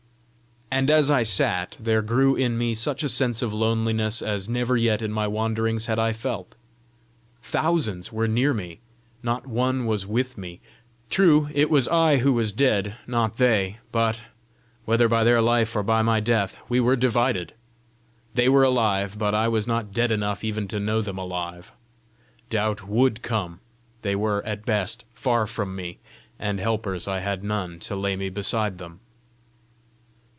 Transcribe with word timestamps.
And 0.73 0.89
as 0.89 1.11
I 1.11 1.23
sat, 1.23 1.75
there 1.81 2.01
grew 2.01 2.33
in 2.37 2.57
me 2.57 2.73
such 2.75 3.03
a 3.03 3.09
sense 3.09 3.41
of 3.41 3.53
loneliness 3.53 4.21
as 4.21 4.47
never 4.47 4.77
yet 4.77 5.01
in 5.01 5.11
my 5.11 5.27
wanderings 5.27 5.87
had 5.87 5.99
I 5.99 6.13
felt. 6.13 6.55
Thousands 7.43 8.13
were 8.13 8.25
near 8.25 8.53
me, 8.53 8.79
not 9.21 9.45
one 9.45 9.85
was 9.85 10.07
with 10.07 10.37
me! 10.37 10.61
True, 11.09 11.49
it 11.53 11.69
was 11.69 11.89
I 11.89 12.17
who 12.19 12.31
was 12.31 12.53
dead, 12.53 12.95
not 13.05 13.35
they; 13.35 13.79
but, 13.91 14.23
whether 14.85 15.09
by 15.09 15.25
their 15.25 15.41
life 15.41 15.75
or 15.75 15.83
by 15.83 16.01
my 16.01 16.21
death, 16.21 16.55
we 16.69 16.79
were 16.79 16.95
divided! 16.95 17.51
They 18.35 18.47
were 18.47 18.63
alive, 18.63 19.17
but 19.19 19.35
I 19.35 19.49
was 19.49 19.67
not 19.67 19.91
dead 19.91 20.09
enough 20.09 20.41
even 20.41 20.69
to 20.69 20.79
know 20.79 21.01
them 21.01 21.17
alive: 21.17 21.73
doubt 22.49 22.87
WOULD 22.87 23.21
come. 23.21 23.59
They 24.03 24.15
were, 24.15 24.41
at 24.45 24.65
best, 24.65 25.03
far 25.13 25.45
from 25.47 25.75
me, 25.75 25.99
and 26.39 26.61
helpers 26.61 27.09
I 27.09 27.19
had 27.19 27.43
none 27.43 27.77
to 27.79 27.95
lay 27.97 28.15
me 28.15 28.29
beside 28.29 28.77
them! 28.77 29.01